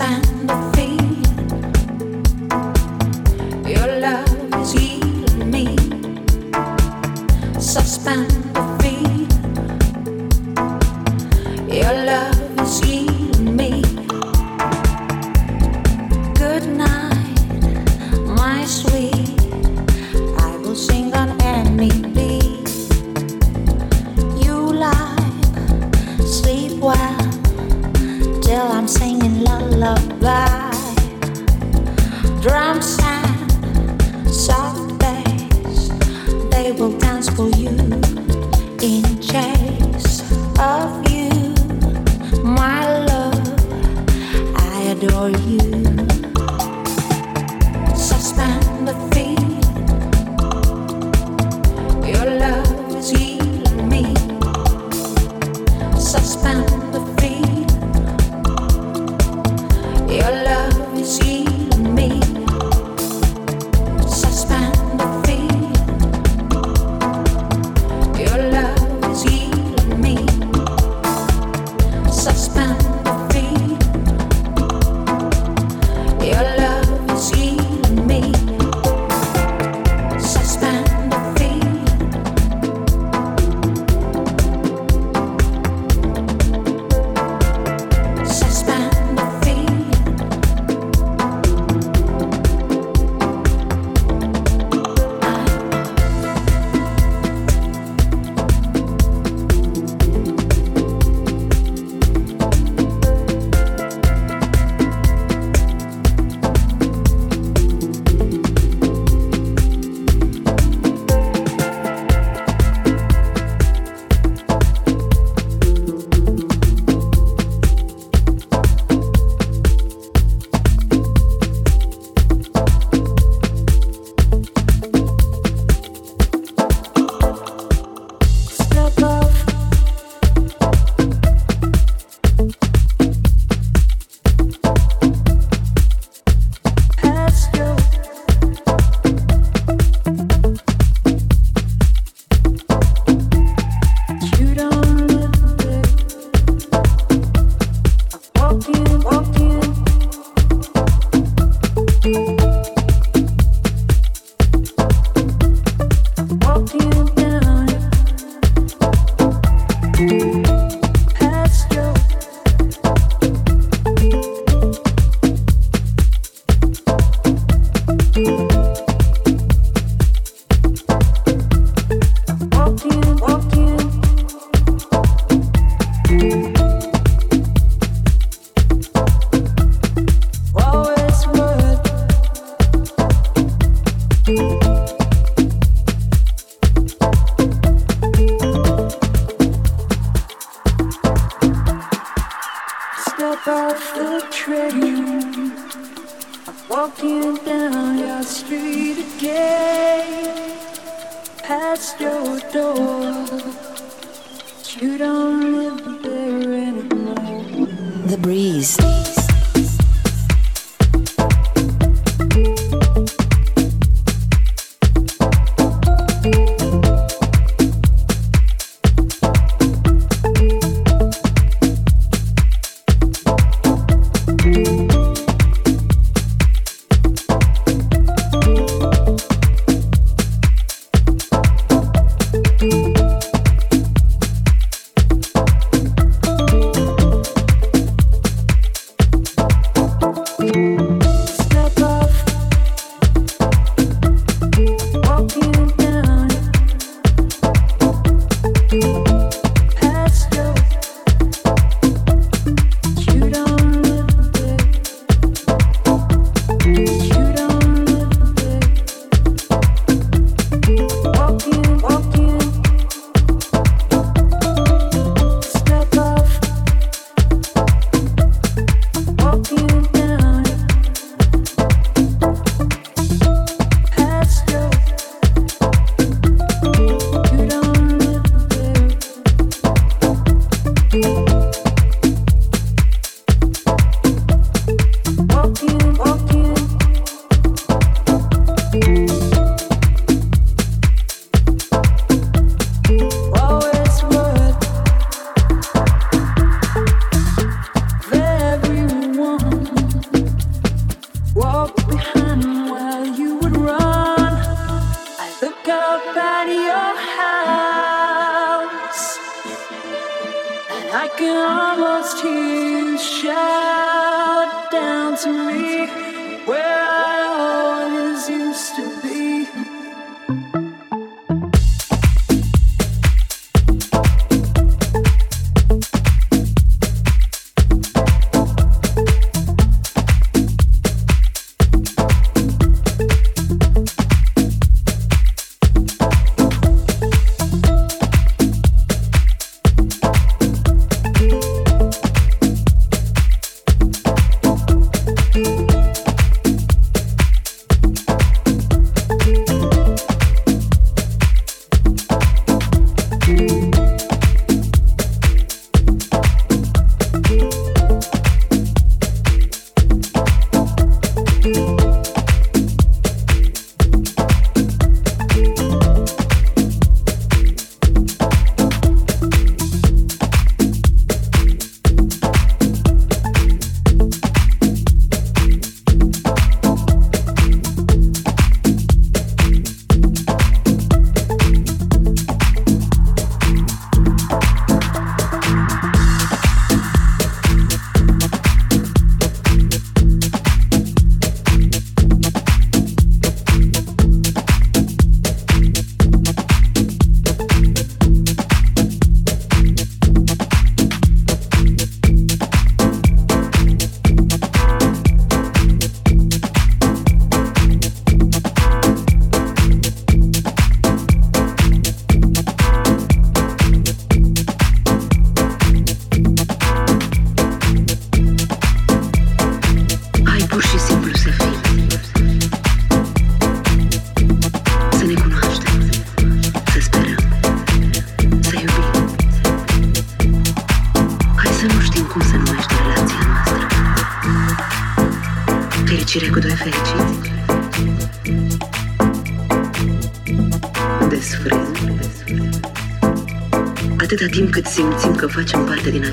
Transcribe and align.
understand. 0.00 0.27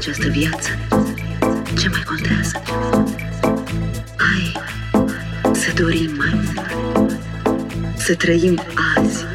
Această 0.08 0.28
viață, 0.28 0.70
ce 1.78 1.90
mai 1.90 2.04
contează? 2.06 2.62
Hai 4.16 4.54
să 5.54 5.72
dorim 5.76 6.12
mai 6.18 6.32
mult, 6.34 7.20
să 7.98 8.16
trăim 8.16 8.62
azi, 8.98 9.26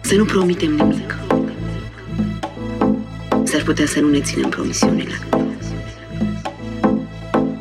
să 0.00 0.14
nu 0.14 0.24
promitem 0.24 0.70
nimic. 0.70 1.16
S-ar 3.44 3.62
putea 3.62 3.86
să 3.86 4.00
nu 4.00 4.08
ne 4.08 4.20
ținem 4.20 4.48
promisiunile. 4.48 5.18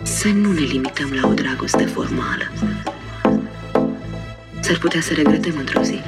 Să 0.04 0.28
nu 0.28 0.52
ne 0.52 0.62
limităm 0.62 1.20
la 1.22 1.28
o 1.28 1.34
dragoste 1.34 1.86
formală. 1.86 2.52
S-ar 4.60 4.78
putea 4.78 5.02
să 5.02 5.14
regretăm 5.14 5.54
într-o 5.58 5.82
zi. 5.82 6.02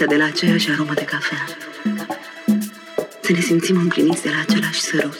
Dimineața 0.00 0.06
de 0.06 0.16
la 0.16 0.24
aceeași 0.24 0.70
aromă 0.70 0.94
de 0.94 1.04
cafea. 1.04 1.46
Să 3.22 3.32
ne 3.32 3.40
simțim 3.40 3.76
împliniți 3.76 4.22
de 4.22 4.30
la 4.30 4.40
același 4.40 4.80
sărut. 4.80 5.18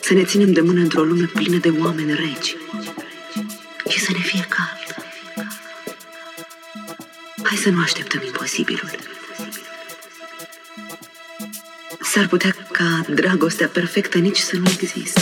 Să 0.00 0.14
ne 0.14 0.24
ținem 0.24 0.52
de 0.52 0.60
mână 0.60 0.80
într-o 0.80 1.02
lume 1.02 1.24
plină 1.24 1.56
de 1.56 1.68
oameni 1.68 2.14
reci. 2.14 2.56
Și 3.88 4.00
să 4.00 4.12
ne 4.12 4.18
fie 4.18 4.46
cald. 4.48 5.06
Hai 7.42 7.56
să 7.56 7.70
nu 7.70 7.80
așteptăm 7.80 8.22
imposibilul. 8.24 8.90
S-ar 12.00 12.26
putea 12.26 12.56
ca 12.72 13.04
dragostea 13.08 13.68
perfectă 13.68 14.18
nici 14.18 14.38
să 14.38 14.56
nu 14.56 14.70
existe. 14.80 15.20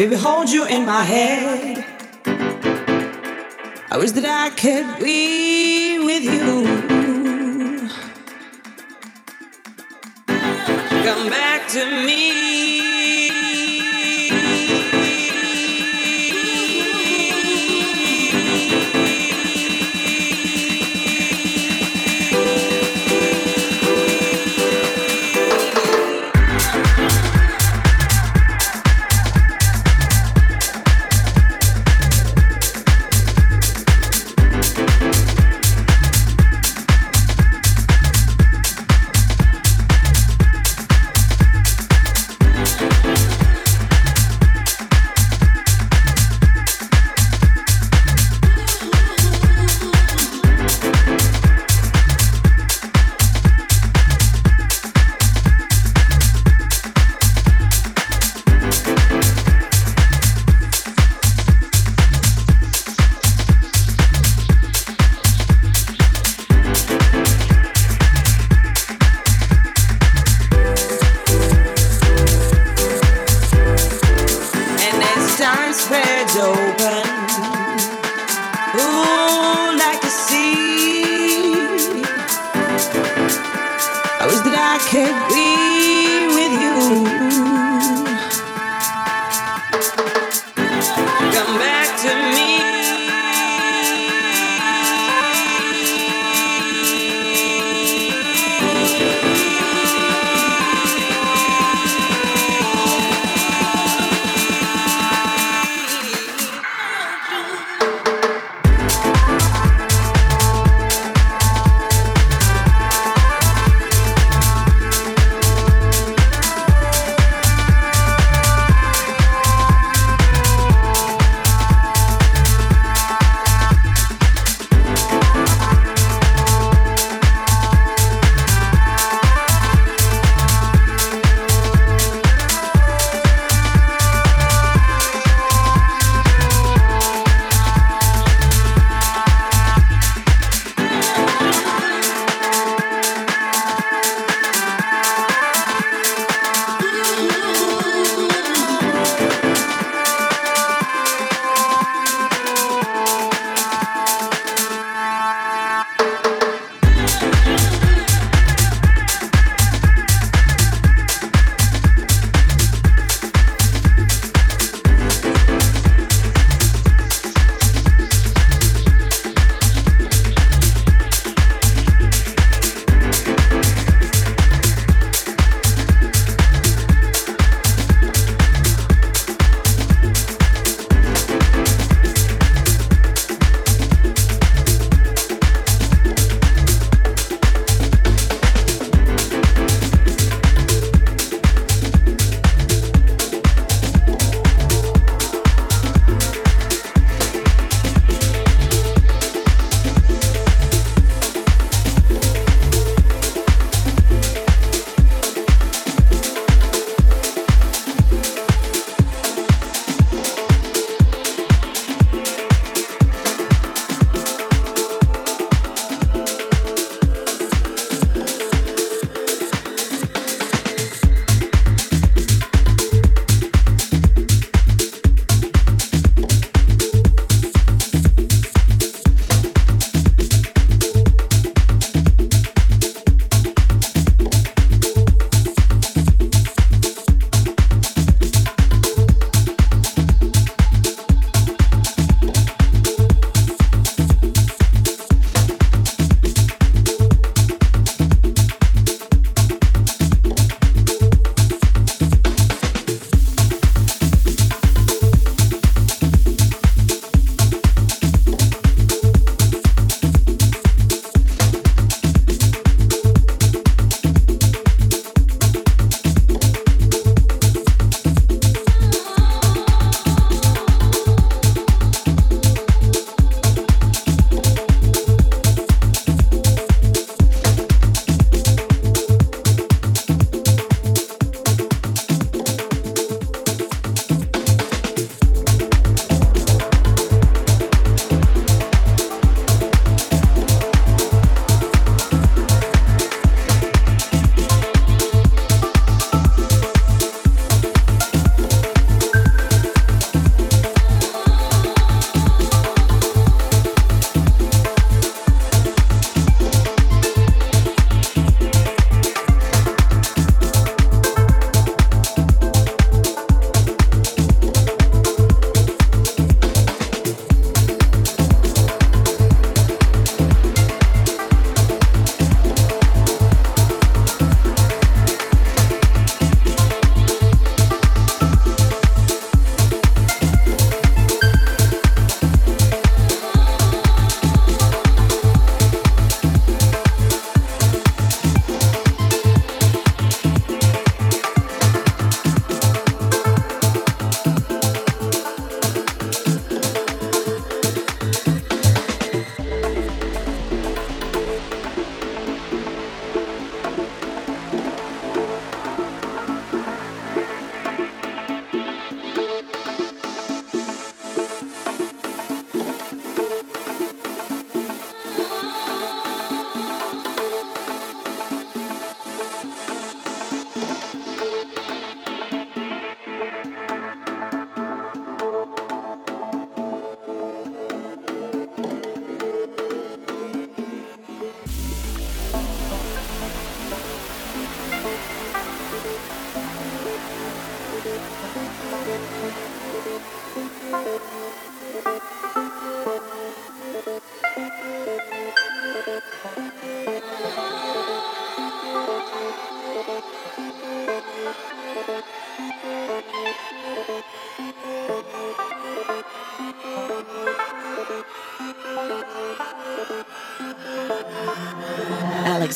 Baby, 0.00 0.16
hold 0.16 0.48
you 0.48 0.64
in 0.64 0.86
my 0.86 1.02
head. 1.04 1.84
I 3.90 3.98
wish 3.98 4.12
that 4.12 4.24
I 4.24 4.48
could 4.48 4.98
be 4.98 5.98
with 5.98 6.24
you. 6.24 6.64
Come 11.04 11.28
back 11.28 11.68
to 11.72 11.84
me. 12.06 12.69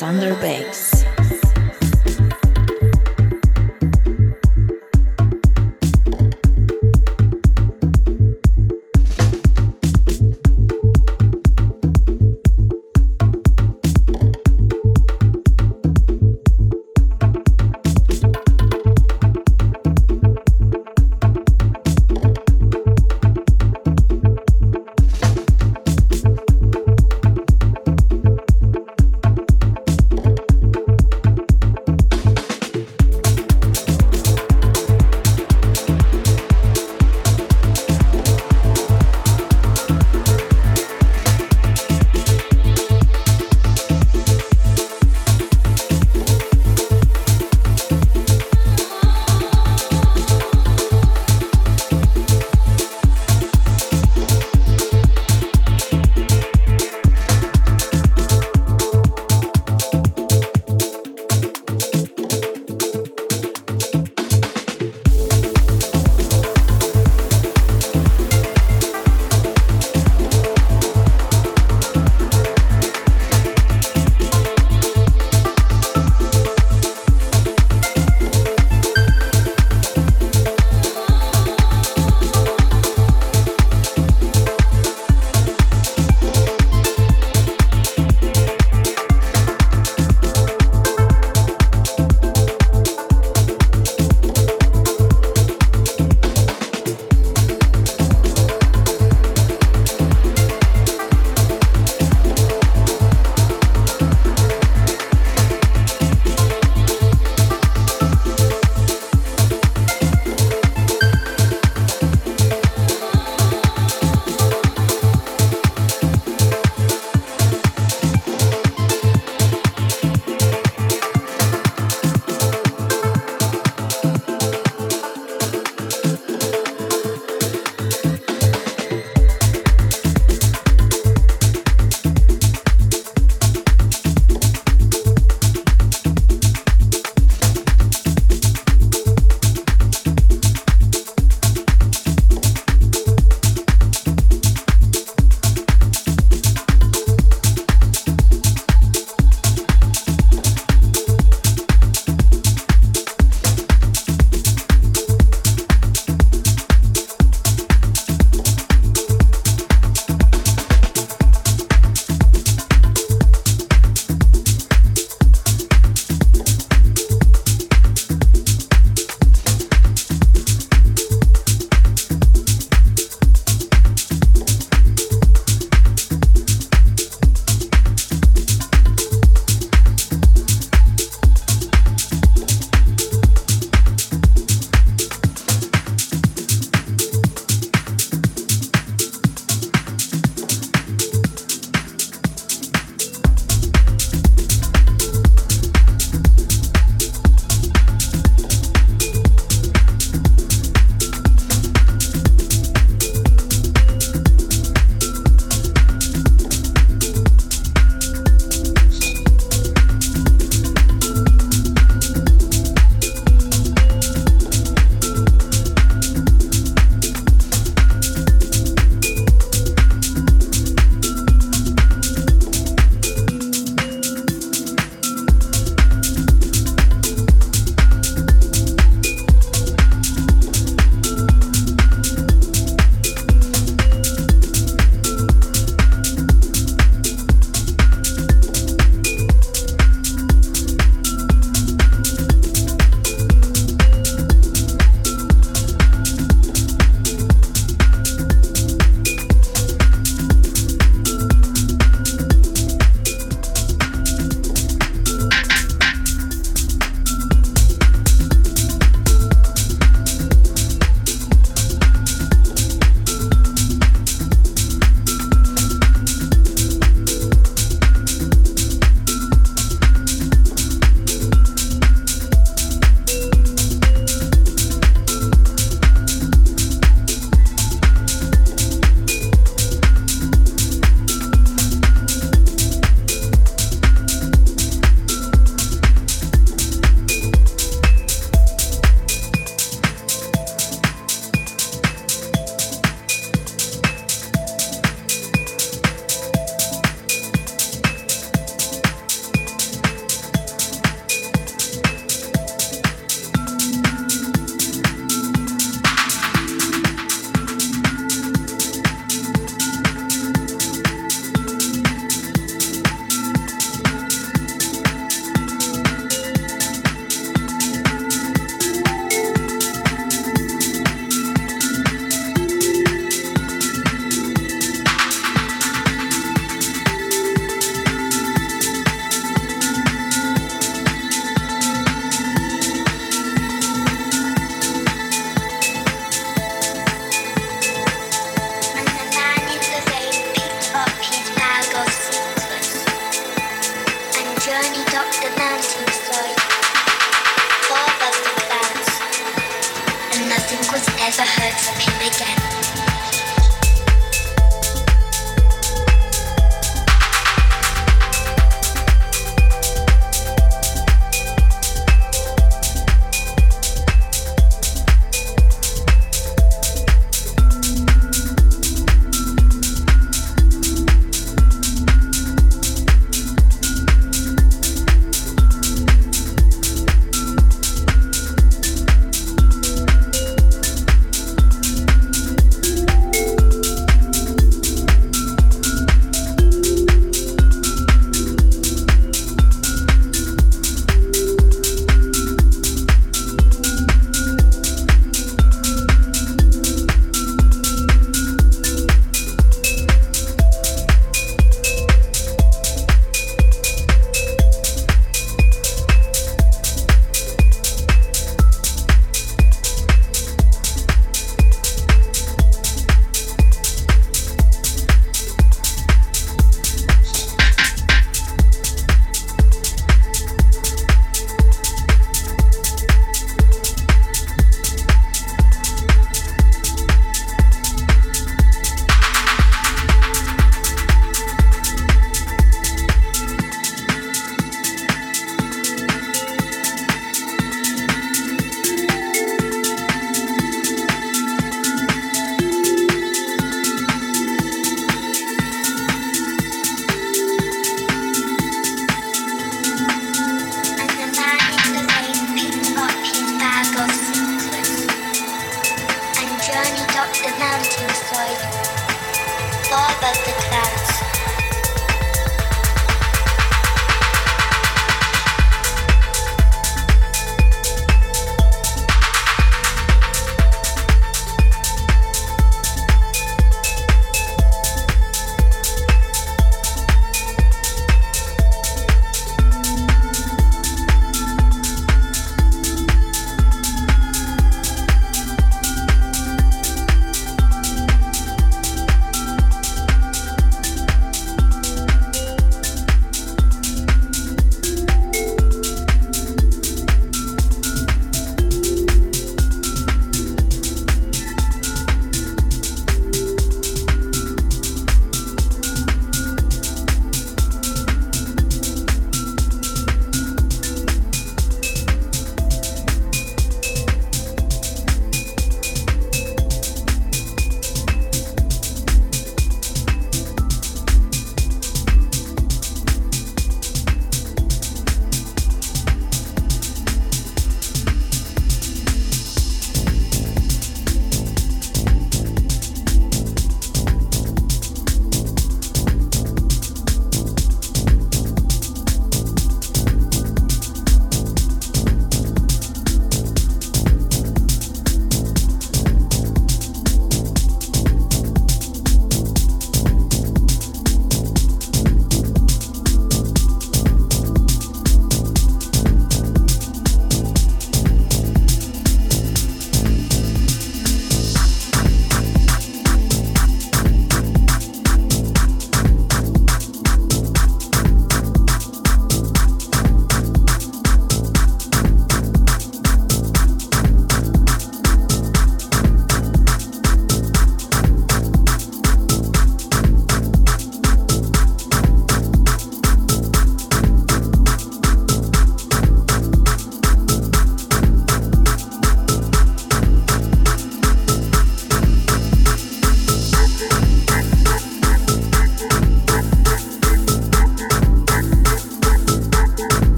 Sander 0.00 0.34
Bay. 0.40 0.49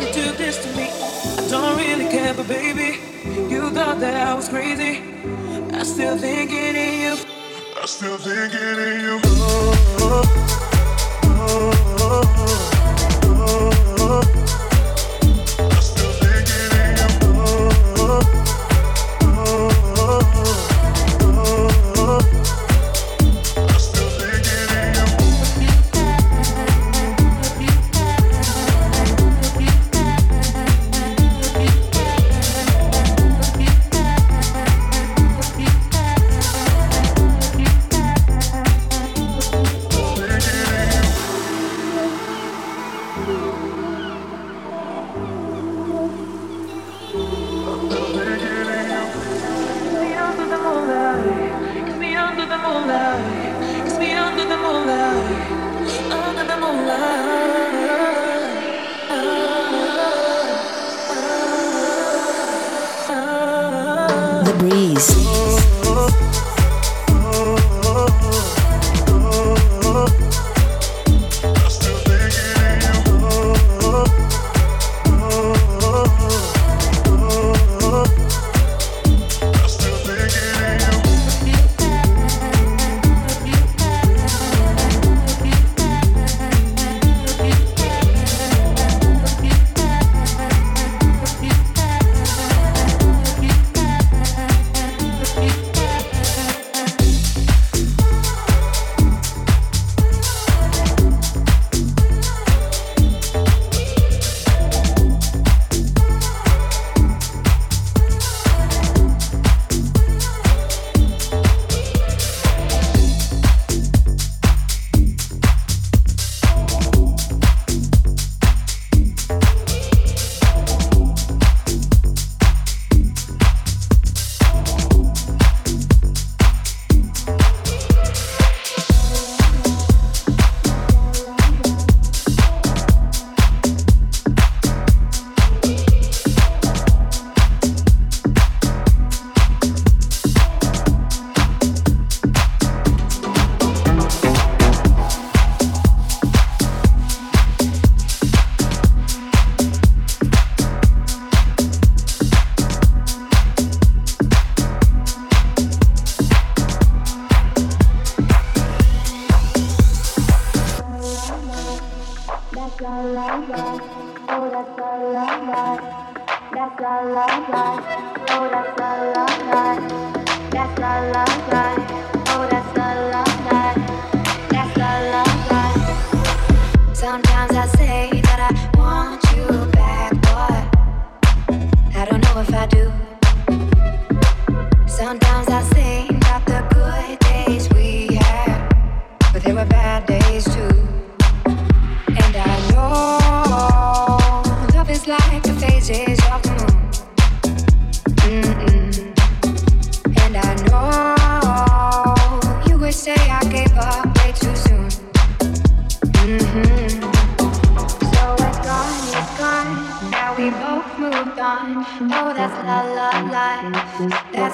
you 0.00 0.12
do 0.12 0.32
this 0.32 0.56
to 0.64 0.68
me. 0.76 0.88
I 0.90 1.48
don't 1.48 1.76
really 1.76 2.06
care, 2.08 2.32
but 2.34 2.48
baby, 2.48 3.00
you 3.52 3.70
thought 3.70 4.00
that 4.00 4.16
I 4.28 4.34
was 4.34 4.48
crazy. 4.48 5.02
I 5.72 5.82
still 5.82 6.16
think 6.16 6.50
it 6.52 6.74
in 6.74 7.00
you. 7.00 7.16
I 7.80 7.86
still 7.86 8.16
think 8.16 8.54
it 8.54 8.78
in 8.78 9.00
you. 9.00 9.20
Oh, 10.02 10.24
oh, 11.24 11.72
oh, 13.98 14.20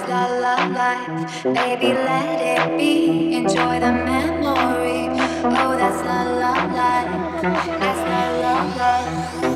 the 0.06 0.40
love 0.40 0.70
life. 0.70 1.42
Baby, 1.42 1.92
let 1.92 2.40
it 2.40 2.78
be. 2.78 3.34
Enjoy 3.34 3.80
the 3.80 3.92
memory. 3.92 5.08
Oh, 5.42 5.76
that's 5.76 6.00
the 6.02 6.18
love 6.42 6.72
life. 6.72 7.42
That's 7.42 8.02
the 8.10 8.42
love 8.42 8.76
life. 8.76 9.55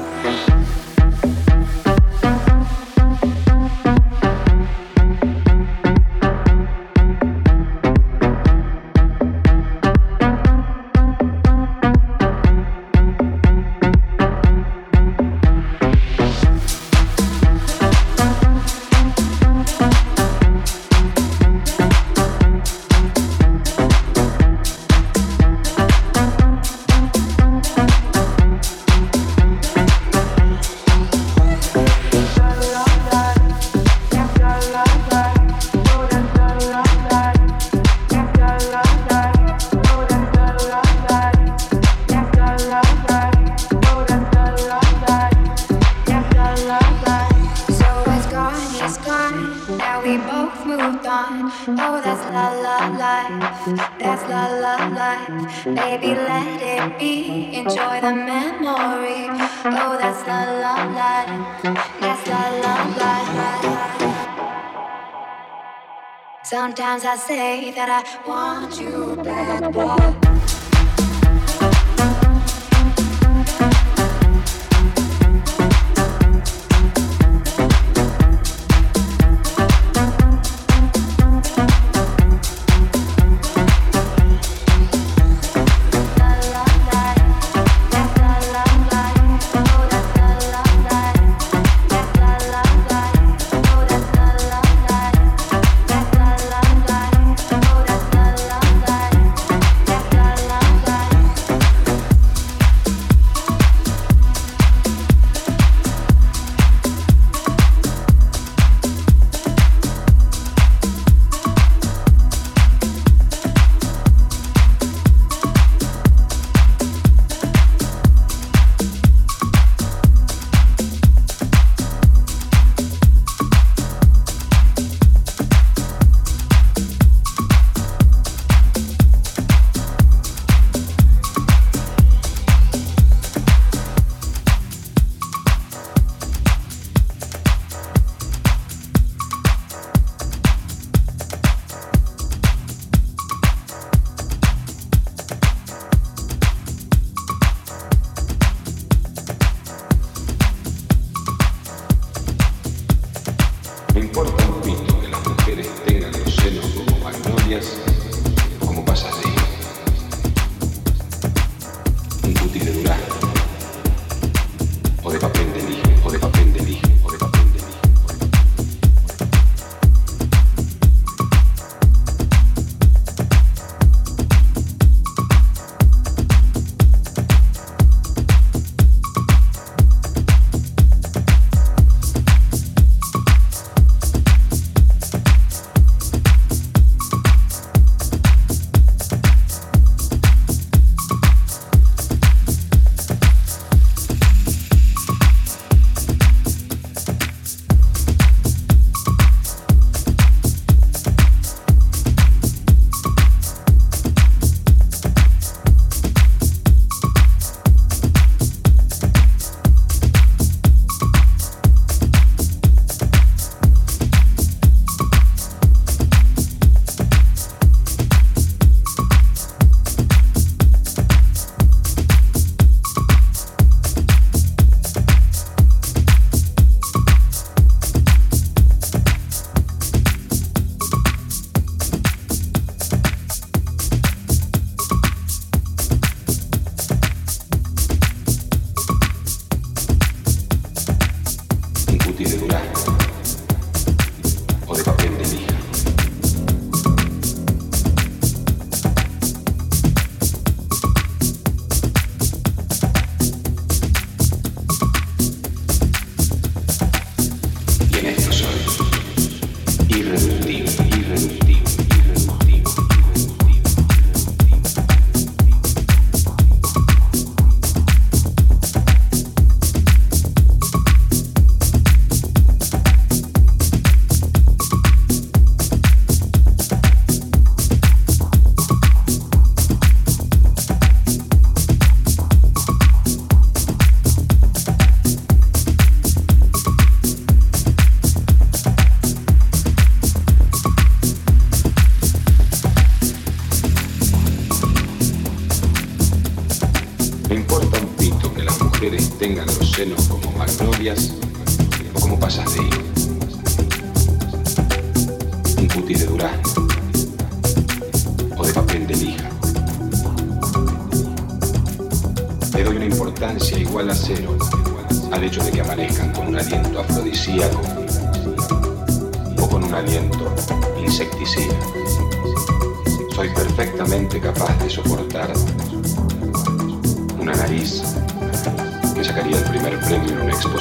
Sometimes 66.71 67.05
I 67.05 67.16
say 67.16 67.73
that 67.73 67.89
I 67.89 68.29
want 68.29 68.81
you 68.81 69.16
back, 69.25 70.20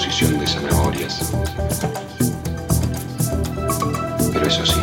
posición 0.10 0.40
de 0.40 0.48
zanahorias. 0.48 1.32
Pero 4.34 4.48
eso 4.48 4.66
sí, 4.66 4.80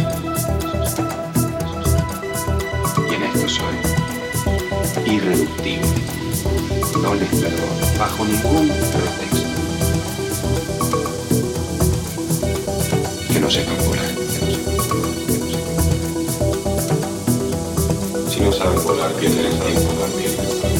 y 3.11 3.15
en 3.15 3.23
esto 3.25 3.49
soy 3.49 3.77
irreductible. 5.13 5.89
No 7.03 7.15
les 7.15 7.29
perdono 7.29 7.99
bajo 7.99 8.25
ningún 8.25 8.69
pretexto. 8.69 9.49
Que 13.33 13.41
no 13.41 13.51
sepan 13.51 13.79
volar. 13.85 14.13
Si 18.31 18.41
no 18.41 18.53
saben 18.53 18.85
volar, 18.85 19.13
pierden 19.15 19.47
el 19.47 19.59
tiempo 19.59 19.93
también. 19.95 20.76